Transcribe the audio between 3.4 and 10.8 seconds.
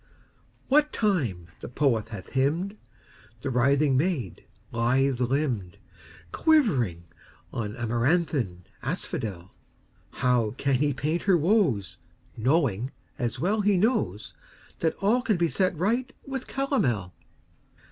The writhing maid, lithe limbed, Quivering on amaranthine asphodel, How can